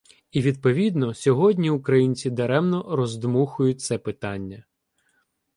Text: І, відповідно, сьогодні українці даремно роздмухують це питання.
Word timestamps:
І, 0.31 0.41
відповідно, 0.41 1.13
сьогодні 1.13 1.69
українці 1.69 2.29
даремно 2.29 2.95
роздмухують 2.95 3.81
це 3.81 3.97
питання. 3.97 4.63